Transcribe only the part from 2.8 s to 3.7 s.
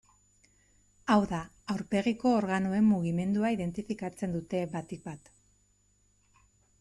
mugimendua